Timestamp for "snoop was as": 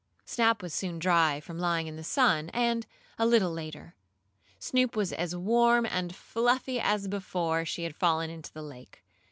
4.57-5.35